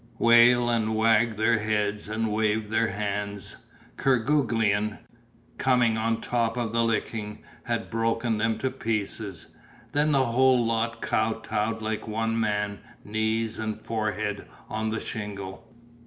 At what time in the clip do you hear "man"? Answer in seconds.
12.39-12.79